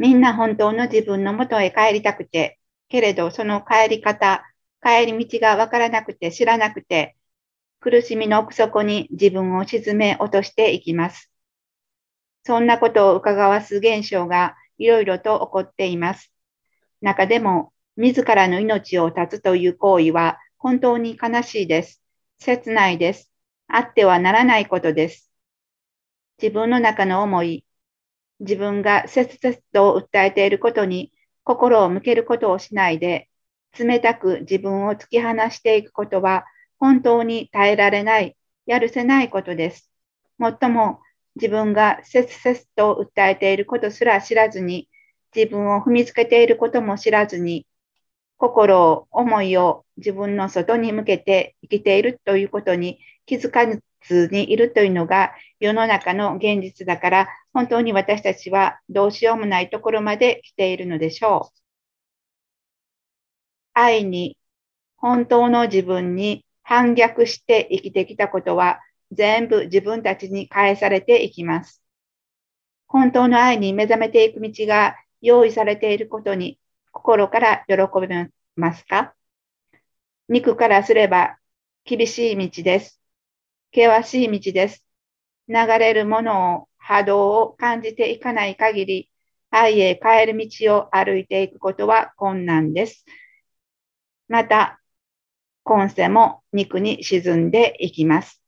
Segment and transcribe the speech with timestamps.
[0.00, 4.42] みんな本当の自分のもとへ帰りたくて、けれどその帰り方、
[4.82, 7.18] 帰り道がわからなくて知らなくて、
[7.80, 11.30] 苦しみの奥底に自分を沈め落としていきます。
[12.46, 16.32] そんなことを伺わす現象がいろいろと起こっています。
[17.02, 22.02] 中でも、自らの命を絶つという行為は本当に悲しいです。
[22.38, 23.30] 切ないです。
[23.68, 25.30] あってはならないことです。
[26.42, 27.66] 自分の中の思い、
[28.40, 31.12] 自分が切々と訴えていることに
[31.44, 33.28] 心を向けることをしないで、
[33.78, 36.44] 冷たく自分を突き放していくことは
[36.78, 38.36] 本当に耐えられない、
[38.66, 39.90] やるせないことです。
[40.38, 41.00] もっとも
[41.36, 44.88] 自分が切々と訴えていることすら知らずに、
[45.34, 47.66] 自分を踏みつけていることも知らずに、
[48.36, 61.60] 心を、思いを自分の外に向けて生きているということに気づかず通にいるというのが世の中の現実だから、本当に私たちはどうしようもないところまで来ているのでしょう。
[63.74, 64.36] 愛に、
[64.96, 68.80] 本当の自分に反逆して生きてきたことは
[69.12, 71.82] 全部自分たちに返されていきます。
[72.86, 76.58] 本当の愛に目覚めていく道が用意されていることに
[76.92, 77.76] 心から喜
[78.06, 78.08] び
[78.56, 79.14] ますか？
[80.28, 81.38] 肉からすれば
[81.84, 82.99] 厳しい道です。
[83.74, 84.84] 険しい道です。
[85.48, 89.10] 流れるものを波動を感じていかない限り、
[89.50, 93.04] 愛へ帰る道を歩いていくことは困難です。
[94.28, 94.80] また、
[95.64, 98.39] 今世も肉に沈んでいきます。